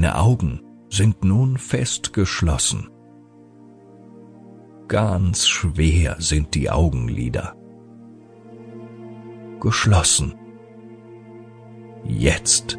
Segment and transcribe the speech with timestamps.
[0.00, 2.88] Deine Augen sind nun fest geschlossen.
[4.86, 7.56] Ganz schwer sind die Augenlider.
[9.58, 10.36] Geschlossen.
[12.04, 12.78] Jetzt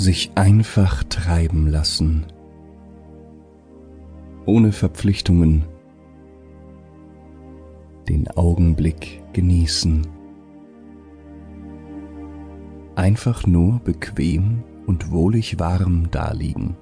[0.00, 2.24] sich einfach treiben lassen,
[4.46, 5.66] ohne Verpflichtungen,
[8.08, 10.06] den Augenblick genießen,
[12.96, 16.76] einfach nur bequem und wohlig warm daliegen.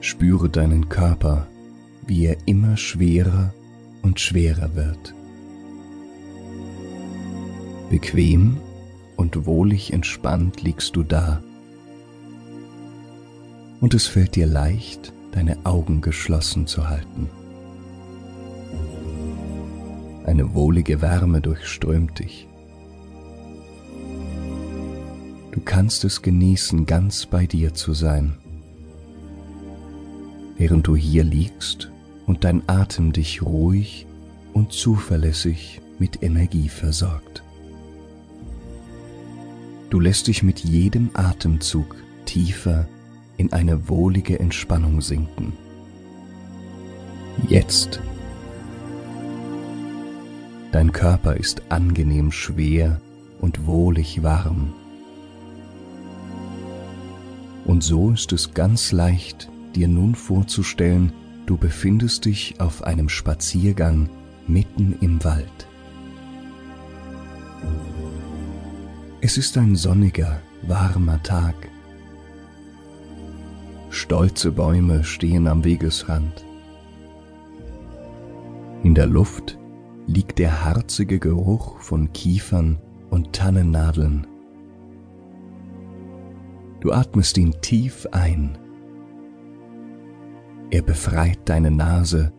[0.00, 1.48] Spüre deinen Körper,
[2.06, 3.52] wie er immer schwerer
[4.02, 5.14] und schwerer wird.
[7.90, 8.58] Bequem
[9.16, 11.42] und wohlig entspannt liegst du da.
[13.80, 17.28] Und es fällt dir leicht, deine Augen geschlossen zu halten.
[20.24, 22.48] Eine wohlige Wärme durchströmt dich.
[25.50, 28.38] Du kannst es genießen, ganz bei dir zu sein,
[30.56, 31.90] während du hier liegst
[32.26, 34.06] und dein Atem dich ruhig
[34.52, 37.42] und zuverlässig mit Energie versorgt.
[39.92, 42.88] Du lässt dich mit jedem Atemzug tiefer
[43.36, 45.52] in eine wohlige Entspannung sinken.
[47.46, 48.00] Jetzt.
[50.72, 53.02] Dein Körper ist angenehm schwer
[53.38, 54.72] und wohlig warm.
[57.66, 61.12] Und so ist es ganz leicht, dir nun vorzustellen,
[61.44, 64.08] du befindest dich auf einem Spaziergang
[64.46, 65.68] mitten im Wald.
[69.24, 71.54] Es ist ein sonniger, warmer Tag.
[73.88, 76.44] Stolze Bäume stehen am Wegesrand.
[78.82, 79.60] In der Luft
[80.08, 82.80] liegt der harzige Geruch von Kiefern
[83.10, 84.26] und Tannennadeln.
[86.80, 88.58] Du atmest ihn tief ein.
[90.72, 92.32] Er befreit deine Nase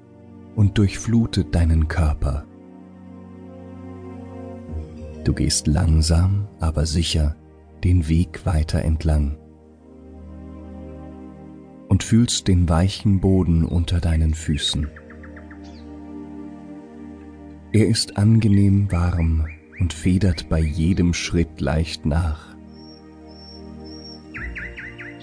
[0.58, 2.46] und durchflutet deinen Körper.
[5.24, 7.36] Du gehst langsam, aber sicher
[7.84, 9.38] den Weg weiter entlang
[11.94, 14.90] und fühlst den weichen Boden unter deinen Füßen.
[17.72, 19.46] Er ist angenehm warm
[19.80, 22.56] und federt bei jedem Schritt leicht nach.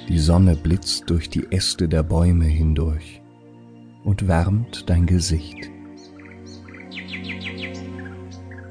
[0.08, 3.20] Die Sonne blitzt durch die Äste der Bäume hindurch
[4.04, 5.70] und wärmt dein Gesicht.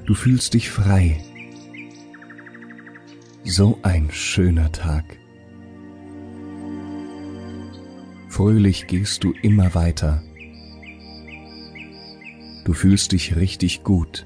[0.10, 1.24] Du fühlst dich frei.
[3.44, 5.06] So ein schöner Tag.
[8.28, 10.24] Fröhlich gehst du immer weiter.
[12.66, 14.26] Du fühlst dich richtig gut.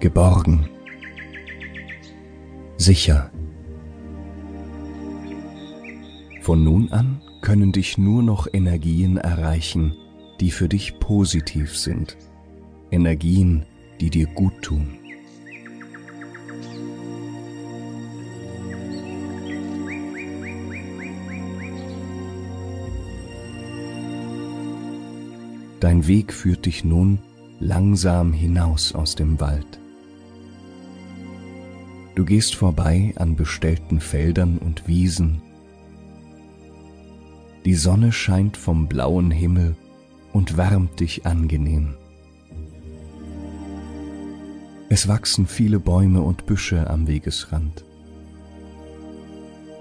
[0.00, 0.68] Geborgen.
[2.78, 3.30] Sicher.
[6.42, 9.94] Von nun an können dich nur noch Energien erreichen,
[10.40, 12.16] die für dich positiv sind.
[12.90, 13.64] Energien,
[14.00, 14.98] die dir gut tun.
[25.80, 27.18] Dein Weg führt dich nun
[27.60, 29.78] langsam hinaus aus dem Wald.
[32.14, 35.40] Du gehst vorbei an bestellten Feldern und Wiesen.
[37.64, 39.76] Die Sonne scheint vom blauen Himmel
[40.32, 41.94] und wärmt dich angenehm.
[44.90, 47.84] Es wachsen viele Bäume und Büsche am Wegesrand.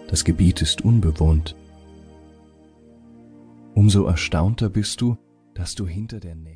[0.10, 1.56] Das Gebiet ist unbewohnt.
[3.74, 5.18] Umso erstaunter bist du,
[5.54, 6.48] dass du hinter der nächsten